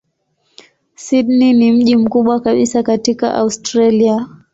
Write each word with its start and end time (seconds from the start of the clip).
Sydney 0.95 1.53
ni 1.53 1.71
mji 1.71 1.95
mkubwa 1.95 2.39
kabisa 2.39 2.83
katika 2.83 3.33
Australia. 3.35 4.27